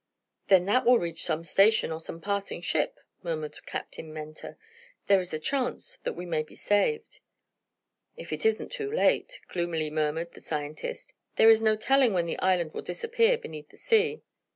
[0.47, 4.57] "Then that will reach some station, or some passing ship," murmured Captain Mentor.
[5.05, 7.19] "There is a chance that we may be saved."
[8.17, 11.13] "If it isn't too late," gloomily murmured the scientist.
[11.35, 14.23] "There is no telling when the island will disappear beneath the sea."